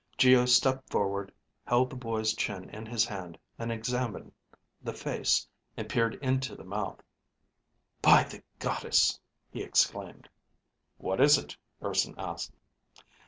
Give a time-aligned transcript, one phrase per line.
[0.17, 1.31] Geo stepped forward,
[1.67, 4.31] held the boy's chin in his hand and examined
[4.81, 7.03] the face and peered into the mouth.
[8.01, 9.19] "By the Goddess!"
[9.51, 10.27] he exclaimed.
[10.97, 12.51] "What is it?" Urson asked.